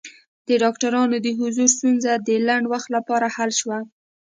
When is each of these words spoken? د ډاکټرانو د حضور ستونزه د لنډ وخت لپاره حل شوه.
د 0.47 0.49
ډاکټرانو 0.63 1.15
د 1.25 1.27
حضور 1.39 1.69
ستونزه 1.75 2.11
د 2.27 2.29
لنډ 2.47 2.65
وخت 2.73 2.87
لپاره 2.95 3.27
حل 3.35 3.51
شوه. 3.59 3.77